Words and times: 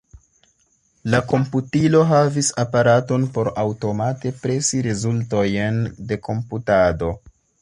La 1.13 1.17
komputilo 1.31 2.01
havis 2.13 2.49
aparaton 2.63 3.27
por 3.37 3.51
aŭtomate 3.65 4.33
presi 4.47 4.83
rezultojn 4.89 5.79
de 6.13 6.21
komputado. 6.31 7.13